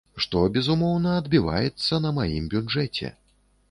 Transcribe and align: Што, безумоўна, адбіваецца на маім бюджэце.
Што, 0.23 0.39
безумоўна, 0.55 1.13
адбіваецца 1.21 2.03
на 2.09 2.17
маім 2.19 2.53
бюджэце. 2.57 3.17